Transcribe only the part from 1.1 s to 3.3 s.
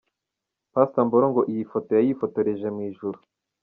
ngo iyi foto yayifotoreje mu ijuru.